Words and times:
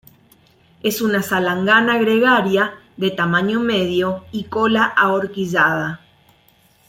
Es 0.81 0.99
una 1.03 1.21
salangana 1.21 1.99
gregaria 1.99 2.73
de 2.97 3.11
tamaño 3.11 3.59
medio 3.59 4.25
y 4.31 4.45
cola 4.45 4.83
ahorquillada. 4.85 6.01